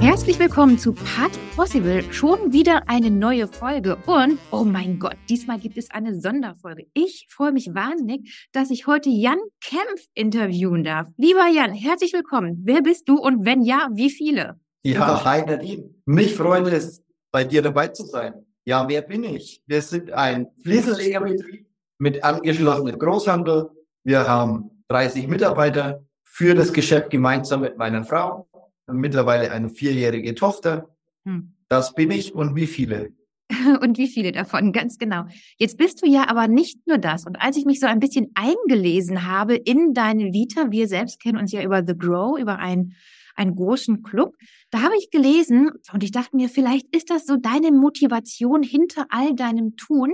[0.00, 2.04] Herzlich willkommen zu Part Possible.
[2.12, 3.96] Schon wieder eine neue Folge.
[4.06, 6.86] Und, oh mein Gott, diesmal gibt es eine Sonderfolge.
[6.94, 11.08] Ich freue mich wahnsinnig, dass ich heute Jan Kempf interviewen darf.
[11.16, 12.62] Lieber Jan, herzlich willkommen.
[12.64, 14.60] Wer bist du und wenn ja, wie viele?
[14.84, 15.90] Ja, hi Nadine.
[16.04, 17.02] Mich freut es,
[17.32, 18.34] bei dir dabei zu sein.
[18.64, 19.64] Ja, wer bin ich?
[19.66, 21.66] Wir sind ein Fliesenlegerbetrieb
[21.98, 23.70] mit angeschlossenem Großhandel.
[24.04, 28.47] Wir haben 30 Mitarbeiter für das Geschäft gemeinsam mit meiner Frau
[28.96, 30.88] mittlerweile eine vierjährige Tochter.
[31.24, 31.54] Hm.
[31.68, 33.12] Das bin ich und wie viele?
[33.80, 35.24] und wie viele davon, ganz genau.
[35.56, 37.26] Jetzt bist du ja aber nicht nur das.
[37.26, 41.38] Und als ich mich so ein bisschen eingelesen habe in deine Vita, wir selbst kennen
[41.38, 42.94] uns ja über The Grow, über einen,
[43.36, 44.36] einen großen Club,
[44.70, 49.06] da habe ich gelesen und ich dachte mir, vielleicht ist das so deine Motivation hinter
[49.08, 50.12] all deinem Tun,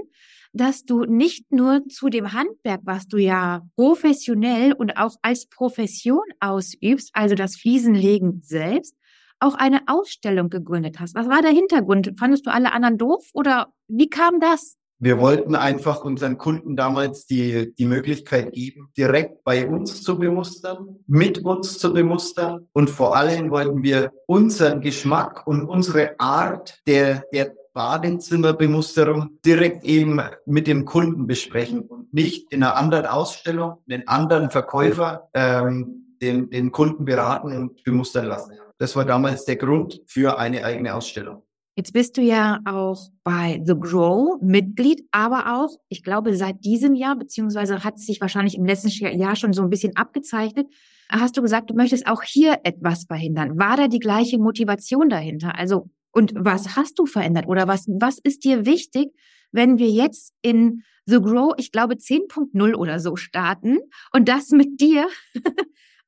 [0.55, 6.23] dass du nicht nur zu dem Handwerk, was du ja professionell und auch als Profession
[6.41, 8.95] ausübst, also das Fliesenlegen selbst,
[9.41, 11.15] auch eine Ausstellung gegründet hast.
[11.15, 12.13] Was war der Hintergrund?
[12.19, 14.77] Fandest du alle anderen doof oder wie kam das?
[15.01, 21.01] Wir wollten einfach unseren Kunden damals die, die Möglichkeit geben, direkt bei uns zu bemustern,
[21.07, 27.25] mit uns zu bemustern und vor allem wollten wir unseren Geschmack und unsere Art der,
[27.33, 34.09] der Badezimmerbemusterung direkt eben mit dem Kunden besprechen und nicht in einer anderen Ausstellung, den
[34.09, 38.55] anderen Verkäufer ähm, den, den Kunden beraten und bemustern lassen.
[38.79, 41.43] Das war damals der Grund für eine eigene Ausstellung.
[41.77, 46.95] Jetzt bist du ja auch bei The Grow Mitglied, aber auch, ich glaube, seit diesem
[46.95, 50.69] Jahr, beziehungsweise hat es sich wahrscheinlich im letzten Jahr schon so ein bisschen abgezeichnet,
[51.09, 53.59] hast du gesagt, du möchtest auch hier etwas verhindern.
[53.59, 55.59] War da die gleiche Motivation dahinter?
[55.59, 59.13] Also und was hast du verändert oder was, was ist dir wichtig,
[59.53, 63.79] wenn wir jetzt in The Grow, ich glaube 10.0 oder so starten
[64.13, 65.07] und das mit dir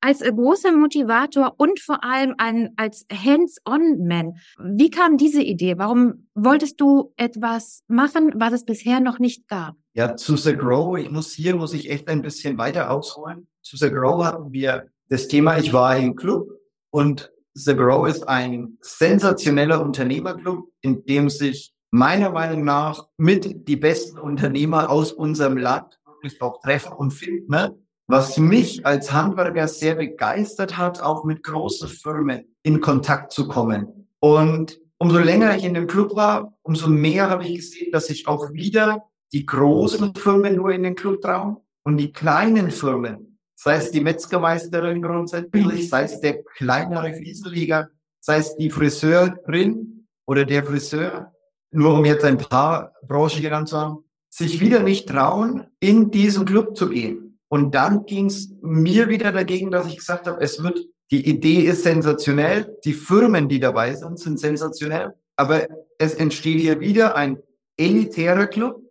[0.01, 4.33] als großer Motivator und vor allem ein, als Hands-on-Man.
[4.59, 5.77] Wie kam diese Idee?
[5.77, 9.75] Warum wolltest du etwas machen, was es bisher noch nicht gab?
[9.93, 13.47] Ja, zu The Grow, ich muss hier, muss ich echt ein bisschen weiter ausholen.
[13.61, 16.49] Zu The Grow hatten wir das Thema, ich war im Club
[16.89, 23.75] und The Grow ist ein sensationeller Unternehmerclub, in dem sich meiner Meinung nach mit die
[23.75, 27.51] besten Unternehmer aus unserem Land wirklich auch treffen und finden.
[27.51, 27.75] Ne?
[28.05, 34.07] Was mich als Handwerker sehr begeistert hat, auch mit großen Firmen in Kontakt zu kommen.
[34.19, 38.27] Und umso länger ich in dem Club war, umso mehr habe ich gesehen, dass sich
[38.27, 39.03] auch wieder
[39.33, 44.01] die großen Firmen nur in den Club trauen und die kleinen Firmen sei es die
[44.01, 51.33] Metzgermeisterin grundsätzlich, sei es der kleinere Fliesenleger, sei es die Friseurin oder der Friseur,
[51.71, 56.45] nur um jetzt ein paar Branchen genannt zu haben, sich wieder nicht trauen, in diesen
[56.45, 57.39] Club zu gehen.
[57.49, 60.79] Und dann ging es mir wieder dagegen, dass ich gesagt habe, es wird,
[61.09, 65.67] die Idee ist sensationell, die Firmen, die dabei sind, sind sensationell, aber
[65.97, 67.39] es entsteht hier wieder ein
[67.77, 68.83] elitärer Club,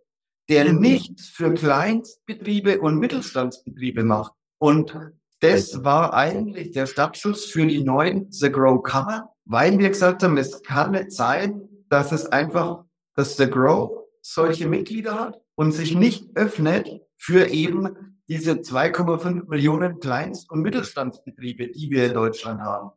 [0.49, 0.81] der mhm.
[0.81, 4.33] nichts für Kleinstbetriebe und Mittelstandsbetriebe macht.
[4.59, 4.97] Und
[5.39, 10.37] das war eigentlich der Startschuss für die neuen The Grow Kammer, weil wir gesagt haben,
[10.37, 12.83] es kann nicht sein, dass es einfach,
[13.15, 19.99] dass The Grow solche Mitglieder hat und sich nicht öffnet für eben diese 2,5 Millionen
[19.99, 22.91] Kleinst- und Mittelstandsbetriebe, die wir in Deutschland haben.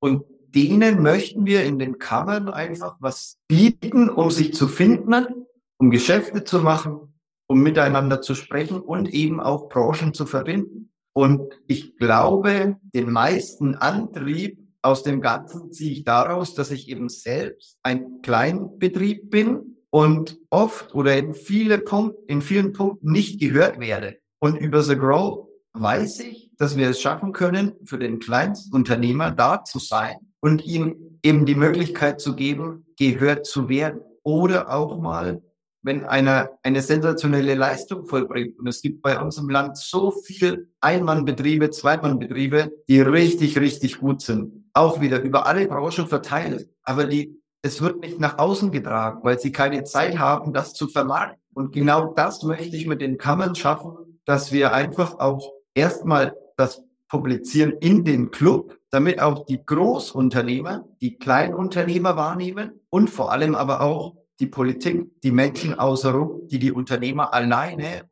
[0.00, 5.46] Und denen möchten wir in den Kammern einfach was bieten, um sich zu finden,
[5.78, 7.14] um Geschäfte zu machen,
[7.46, 10.92] um miteinander zu sprechen und eben auch Branchen zu verbinden.
[11.16, 17.08] Und ich glaube, den meisten Antrieb aus dem Ganzen ziehe ich daraus, dass ich eben
[17.08, 23.80] selbst ein Kleinbetrieb bin und oft oder in, viele Punkt, in vielen Punkten nicht gehört
[23.80, 24.18] werde.
[24.40, 29.64] Und über The Grow weiß ich, dass wir es schaffen können, für den Kleinstunternehmer da
[29.64, 35.40] zu sein und ihm eben die Möglichkeit zu geben, gehört zu werden oder auch mal
[35.86, 38.58] wenn einer eine sensationelle Leistung vollbringt.
[38.58, 44.20] Und es gibt bei uns im Land so viel Einmannbetriebe, Zweimannbetriebe, die richtig, richtig gut
[44.20, 44.64] sind.
[44.74, 46.68] Auch wieder über alle Branchen verteilt.
[46.82, 50.88] Aber die, es wird nicht nach außen getragen, weil sie keine Zeit haben, das zu
[50.88, 51.40] vermarkten.
[51.54, 56.82] Und genau das möchte ich mit den Kammern schaffen, dass wir einfach auch erstmal das
[57.08, 63.82] publizieren in den Club, damit auch die Großunternehmer, die Kleinunternehmer wahrnehmen und vor allem aber
[63.82, 68.02] auch die Politik, die Menschen außenrum, die die Unternehmer alleine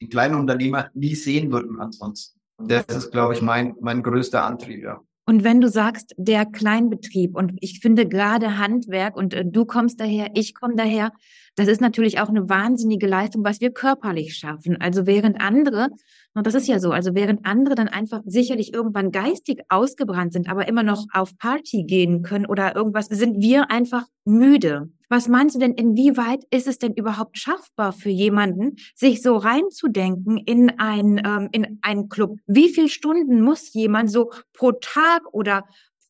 [0.00, 2.38] die kleinen Unternehmer nie sehen würden ansonsten.
[2.58, 5.00] Das ist, glaube ich, mein, mein größter Antrieb, ja.
[5.26, 9.98] Und wenn du sagst, der Kleinbetrieb, und ich finde gerade Handwerk, und äh, du kommst
[9.98, 11.12] daher, ich komme daher,
[11.56, 14.80] das ist natürlich auch eine wahnsinnige Leistung, was wir körperlich schaffen.
[14.80, 15.88] Also während andere
[16.34, 16.90] Und das ist ja so.
[16.90, 21.84] Also während andere dann einfach sicherlich irgendwann geistig ausgebrannt sind, aber immer noch auf Party
[21.84, 24.90] gehen können oder irgendwas, sind wir einfach müde.
[25.08, 30.38] Was meinst du denn, inwieweit ist es denn überhaupt schaffbar für jemanden, sich so reinzudenken
[30.38, 32.38] in ein, ähm, in einen Club?
[32.46, 35.64] Wie viele Stunden muss jemand so pro Tag oder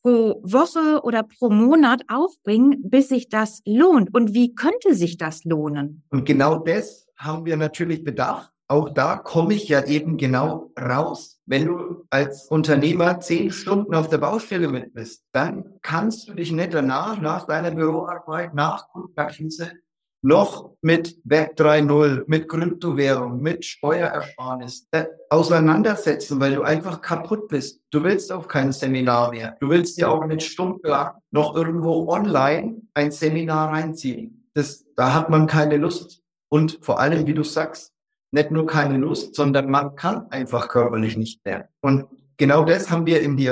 [0.05, 4.13] pro Woche oder pro Monat aufbringen, bis sich das lohnt?
[4.13, 6.03] Und wie könnte sich das lohnen?
[6.11, 11.39] Und genau das haben wir natürlich bedacht auch da komme ich ja eben genau raus.
[11.45, 16.51] Wenn du als Unternehmer zehn Stunden auf der Baustelle mit bist, dann kannst du dich
[16.51, 19.71] nicht danach, nach deiner Büroarbeit, nach Kundenakquise,
[20.25, 27.79] noch mit Web 3.0, mit Kryptowährung, mit Steuerersparnis äh, auseinandersetzen, weil du einfach kaputt bist.
[27.91, 29.55] Du willst auf kein Seminar mehr.
[29.59, 34.49] Du willst dir auch nicht stundenlang noch irgendwo online ein Seminar reinziehen.
[34.55, 36.23] Das, da hat man keine Lust.
[36.49, 37.93] Und vor allem, wie du sagst,
[38.31, 41.69] nicht nur keine Lust, sondern man kann einfach körperlich nicht mehr.
[41.81, 42.07] Und
[42.37, 43.45] genau das haben wir in die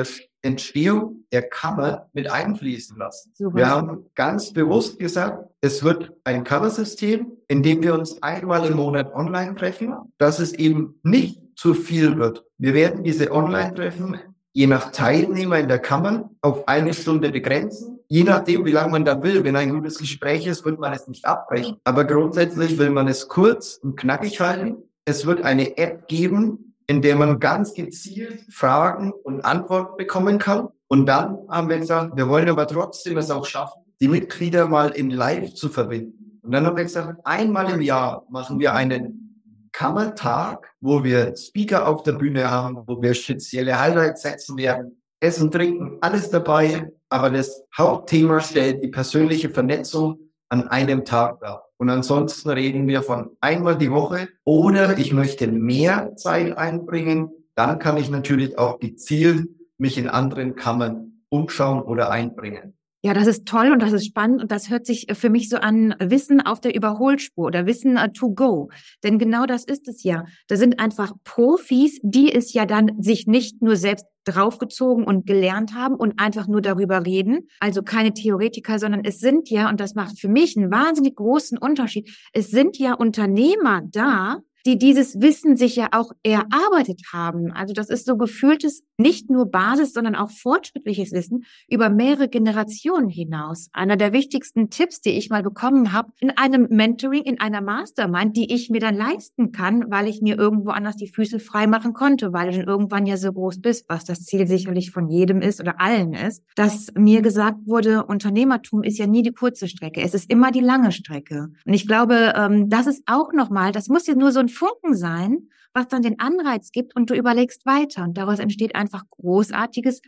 [0.43, 3.31] Entstehung der Kammer mit einfließen lassen.
[3.33, 3.57] Super.
[3.57, 8.75] Wir haben ganz bewusst gesagt, es wird ein Kammersystem, in dem wir uns einmal im
[8.75, 12.45] Monat online treffen, dass es eben nicht zu viel wird.
[12.57, 14.19] Wir werden diese Online-Treffen
[14.53, 17.99] je nach Teilnehmer in der Kammer auf eine Stunde begrenzen.
[18.07, 19.43] Je nachdem, wie lange man da will.
[19.43, 21.77] Wenn ein gutes Gespräch ist, wird man es nicht abbrechen.
[21.83, 24.77] Aber grundsätzlich will man es kurz und knackig halten.
[25.05, 30.69] Es wird eine App geben, in der man ganz gezielt Fragen und Antworten bekommen kann.
[30.87, 34.89] Und dann haben wir gesagt, wir wollen aber trotzdem es auch schaffen, die Mitglieder mal
[34.89, 36.39] in Live zu verbinden.
[36.43, 39.23] Und dann haben wir gesagt, einmal im Jahr machen wir einen
[39.71, 45.01] Kammertag, wo wir Speaker auf der Bühne haben, wo wir spezielle Highlights setzen werden.
[45.19, 46.91] Essen, Trinken, alles dabei.
[47.09, 50.19] Aber das Hauptthema stellt die persönliche Vernetzung
[50.53, 51.65] an einem Tag dar.
[51.77, 57.31] Und ansonsten reden wir von einmal die Woche oder ich möchte mehr Zeit einbringen.
[57.55, 62.77] Dann kann ich natürlich auch gezielt mich in anderen Kammern umschauen oder einbringen.
[63.05, 65.57] Ja, das ist toll und das ist spannend und das hört sich für mich so
[65.57, 68.69] an Wissen auf der Überholspur oder Wissen uh, to go.
[69.03, 70.23] Denn genau das ist es ja.
[70.47, 75.75] Da sind einfach Profis, die es ja dann sich nicht nur selbst draufgezogen und gelernt
[75.75, 77.49] haben und einfach nur darüber reden.
[77.59, 81.57] Also keine Theoretiker, sondern es sind ja, und das macht für mich einen wahnsinnig großen
[81.57, 87.51] Unterschied, es sind ja Unternehmer da, die dieses Wissen sich ja auch erarbeitet haben.
[87.51, 93.09] Also das ist so gefühltes, nicht nur Basis, sondern auch fortschrittliches Wissen über mehrere Generationen
[93.09, 93.69] hinaus.
[93.73, 98.37] Einer der wichtigsten Tipps, die ich mal bekommen habe, in einem Mentoring, in einer Mastermind,
[98.37, 101.93] die ich mir dann leisten kann, weil ich mir irgendwo anders die Füße frei machen
[101.93, 105.41] konnte, weil du dann irgendwann ja so groß bist, was das Ziel sicherlich von jedem
[105.41, 110.01] ist oder allen ist, dass mir gesagt wurde, Unternehmertum ist ja nie die kurze Strecke,
[110.01, 111.49] es ist immer die lange Strecke.
[111.65, 114.95] Und ich glaube, ähm, das ist auch nochmal, das muss ja nur so ein Funken
[114.95, 118.03] sein, was dann den Anreiz gibt und du überlegst weiter.
[118.03, 120.01] Und daraus entsteht einfach Großartiges,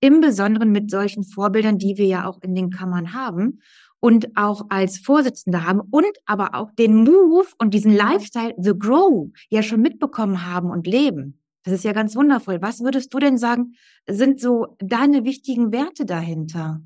[0.00, 3.60] im Besonderen mit solchen Vorbildern, die wir ja auch in den Kammern haben
[4.00, 9.28] und auch als Vorsitzende haben und aber auch den Move und diesen Lifestyle, The Grow,
[9.50, 11.38] ja schon mitbekommen haben und leben.
[11.64, 12.62] Das ist ja ganz wundervoll.
[12.62, 13.74] Was würdest du denn sagen,
[14.08, 16.80] sind so deine wichtigen Werte dahinter?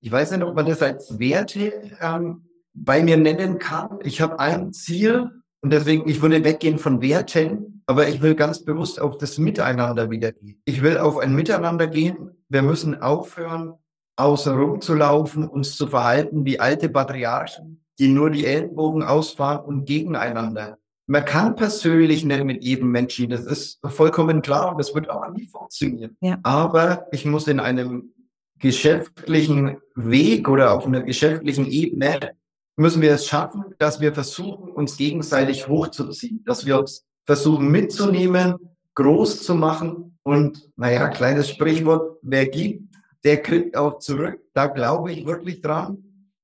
[0.00, 3.98] Ich weiß nicht, ob man das als Werte ähm, bei mir nennen kann.
[4.02, 5.30] Ich habe ein Ziel
[5.64, 10.10] und deswegen, ich würde weggehen von Werten, aber ich will ganz bewusst auf das Miteinander
[10.10, 10.60] wieder gehen.
[10.66, 12.32] Ich will auf ein Miteinander gehen.
[12.50, 13.72] Wir müssen aufhören,
[14.16, 19.64] außen rum zu laufen, uns zu verhalten wie alte Patriarchen, die nur die Ellenbogen ausfahren
[19.64, 20.76] und gegeneinander.
[21.06, 25.30] Man kann persönlich nicht mit jedem Menschen, das ist vollkommen klar und das wird auch
[25.30, 26.14] nie funktionieren.
[26.20, 26.38] Ja.
[26.42, 28.12] Aber ich muss in einem
[28.58, 32.34] geschäftlichen Weg oder auf einer geschäftlichen Ebene
[32.76, 38.56] müssen wir es schaffen, dass wir versuchen, uns gegenseitig hochzuziehen, dass wir uns versuchen mitzunehmen,
[38.94, 44.40] groß zu machen und, naja, kleines Sprichwort, wer gibt, der kriegt auch zurück.
[44.52, 45.98] Da glaube ich wirklich dran.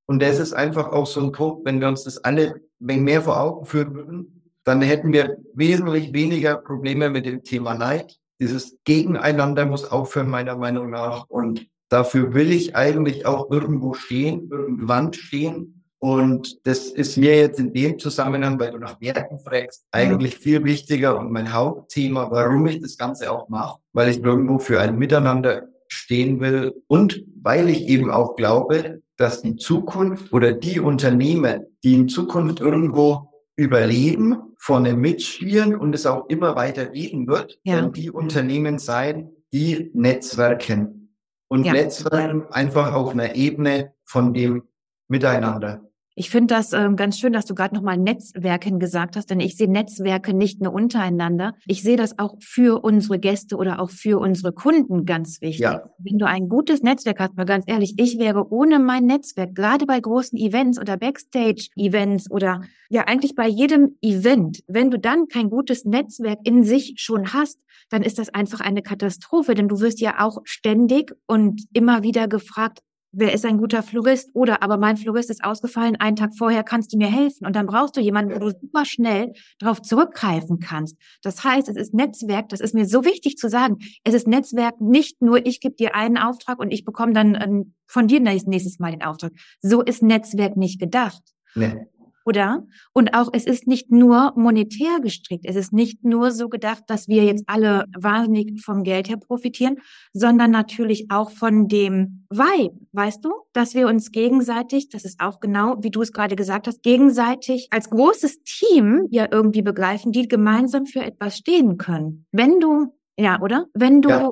[0.06, 3.40] Und das ist einfach auch so ein Punkt, wenn wir uns das alle mehr vor
[3.40, 8.16] Augen führen würden, dann hätten wir wesentlich weniger Probleme mit dem Thema Neid.
[8.40, 11.26] Dieses Gegeneinander muss aufhören, meiner Meinung nach.
[11.28, 15.79] Und dafür will ich eigentlich auch irgendwo stehen, irgendwann stehen.
[16.00, 20.64] Und das ist mir jetzt in dem Zusammenhang, weil du nach Werten fragst, eigentlich viel
[20.64, 24.98] wichtiger und mein Hauptthema, warum ich das Ganze auch mache, weil ich irgendwo für ein
[24.98, 31.66] Miteinander stehen will und weil ich eben auch glaube, dass die Zukunft oder die Unternehmen,
[31.84, 37.74] die in Zukunft irgendwo überleben, vorne mitspielen und es auch immer weiter reden wird, ja.
[37.74, 41.14] werden die Unternehmen sein, die Netzwerken
[41.48, 41.72] und ja.
[41.72, 44.62] Netzwerken einfach auf einer Ebene von dem
[45.08, 45.82] Miteinander.
[46.20, 49.56] Ich finde das ähm, ganz schön, dass du gerade nochmal Netzwerken gesagt hast, denn ich
[49.56, 51.54] sehe Netzwerke nicht nur untereinander.
[51.66, 55.60] Ich sehe das auch für unsere Gäste oder auch für unsere Kunden ganz wichtig.
[55.60, 55.88] Ja.
[55.96, 59.86] Wenn du ein gutes Netzwerk hast, mal ganz ehrlich, ich wäre ohne mein Netzwerk, gerade
[59.86, 65.48] bei großen Events oder Backstage-Events oder ja eigentlich bei jedem Event, wenn du dann kein
[65.48, 67.58] gutes Netzwerk in sich schon hast,
[67.88, 72.28] dann ist das einfach eine Katastrophe, denn du wirst ja auch ständig und immer wieder
[72.28, 72.80] gefragt,
[73.12, 74.30] wer ist ein guter Florist?
[74.34, 77.46] Oder aber mein Florist ist ausgefallen, einen Tag vorher kannst du mir helfen.
[77.46, 80.96] Und dann brauchst du jemanden, wo du super schnell darauf zurückgreifen kannst.
[81.22, 83.78] Das heißt, es ist Netzwerk, das ist mir so wichtig zu sagen.
[84.04, 87.74] Es ist Netzwerk nicht nur, ich gebe dir einen Auftrag und ich bekomme dann ähm,
[87.86, 89.32] von dir nächstes Mal den Auftrag.
[89.60, 91.22] So ist Netzwerk nicht gedacht.
[91.54, 91.86] Nee
[92.24, 92.66] oder?
[92.92, 95.44] Und auch es ist nicht nur monetär gestrickt.
[95.46, 99.78] Es ist nicht nur so gedacht, dass wir jetzt alle wahnsinnig vom Geld her profitieren,
[100.12, 103.32] sondern natürlich auch von dem Vibe, weißt du?
[103.52, 107.68] Dass wir uns gegenseitig, das ist auch genau, wie du es gerade gesagt hast, gegenseitig
[107.70, 112.26] als großes Team ja irgendwie begreifen, die gemeinsam für etwas stehen können.
[112.32, 113.66] Wenn du, ja, oder?
[113.74, 114.30] Wenn du ja.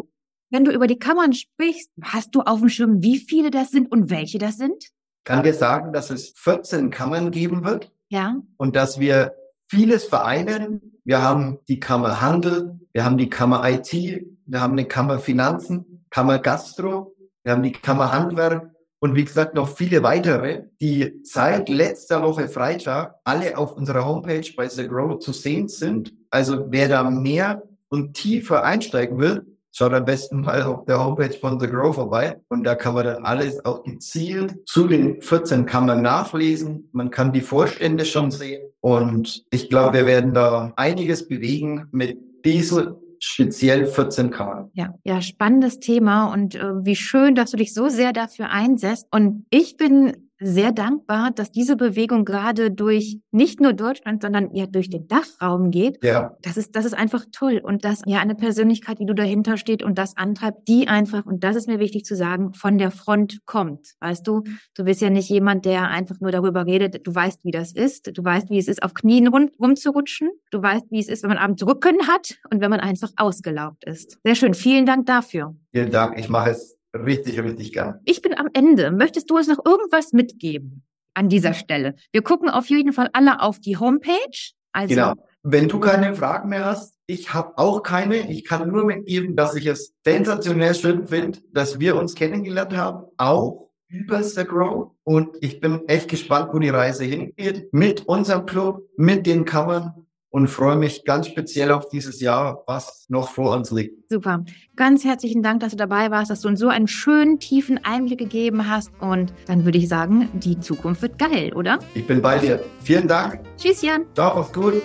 [0.50, 3.92] Wenn du über die Kammern sprichst, hast du auf dem Schirm, wie viele das sind
[3.92, 4.82] und welche das sind?
[5.28, 7.92] Kann dir sagen, dass es 14 Kammern geben wird.
[8.08, 8.36] Ja.
[8.56, 9.34] Und dass wir
[9.68, 11.00] vieles vereinen.
[11.04, 16.06] Wir haben die Kammer Handel, wir haben die Kammer IT, wir haben eine Kammer Finanzen,
[16.08, 18.70] Kammer Gastro, wir haben die Kammer Handwerk
[19.00, 24.50] und wie gesagt noch viele weitere, die seit letzter Woche Freitag alle auf unserer Homepage
[24.56, 26.14] bei The Grow zu sehen sind.
[26.30, 31.32] Also wer da mehr und tiefer einsteigen will, Schaut am besten mal auf der Homepage
[31.38, 35.66] von The Grow vorbei und da kann man dann alles auch gezielt zu den 14
[35.66, 36.88] Kammern nachlesen.
[36.92, 42.18] Man kann die Vorstände schon sehen und ich glaube, wir werden da einiges bewegen mit
[42.44, 44.70] diesen speziell 14 Kammern.
[44.74, 49.06] Ja, ja, spannendes Thema und äh, wie schön, dass du dich so sehr dafür einsetzt.
[49.10, 54.66] Und ich bin sehr dankbar, dass diese Bewegung gerade durch nicht nur Deutschland, sondern ja
[54.66, 56.02] durch den Dachraum geht.
[56.04, 56.36] Ja.
[56.42, 57.60] Das ist, das ist einfach toll.
[57.62, 61.44] Und dass ja eine Persönlichkeit, die du dahinter steht und das antreibt, die einfach, und
[61.44, 63.94] das ist mir wichtig zu sagen, von der Front kommt.
[64.00, 67.06] Weißt du, du bist ja nicht jemand, der einfach nur darüber redet.
[67.06, 68.16] Du weißt, wie das ist.
[68.16, 70.30] Du weißt, wie es ist, auf Knien rum, rumzurutschen.
[70.50, 73.84] Du weißt, wie es ist, wenn man abends Rücken hat und wenn man einfach ausgelaugt
[73.84, 74.18] ist.
[74.24, 74.54] Sehr schön.
[74.54, 75.54] Vielen Dank dafür.
[75.72, 76.18] Vielen Dank.
[76.18, 78.00] Ich mache es Richtig, richtig gern.
[78.04, 78.90] Ich bin am Ende.
[78.90, 80.82] Möchtest du uns noch irgendwas mitgeben
[81.14, 81.94] an dieser Stelle?
[82.12, 84.52] Wir gucken auf jeden Fall alle auf die Homepage.
[84.72, 85.14] Also genau.
[85.42, 88.30] Wenn du keine Fragen mehr hast, ich habe auch keine.
[88.30, 93.06] Ich kann nur mitgeben, dass ich es sensationell schön finde, dass wir uns kennengelernt haben,
[93.16, 94.92] auch über The Grow.
[95.04, 97.72] Und ich bin echt gespannt, wo die Reise hingeht.
[97.72, 103.06] Mit unserem Club, mit den Covern und freue mich ganz speziell auf dieses Jahr, was
[103.08, 104.08] noch vor uns liegt.
[104.10, 104.44] Super.
[104.76, 108.18] Ganz herzlichen Dank, dass du dabei warst, dass du uns so einen schönen, tiefen Einblick
[108.18, 108.90] gegeben hast.
[109.00, 111.78] Und dann würde ich sagen, die Zukunft wird geil, oder?
[111.94, 112.62] Ich bin bei dir.
[112.82, 113.40] Vielen Dank.
[113.56, 114.04] Tschüss, Jan.
[114.14, 114.82] Ciao, mach's gut.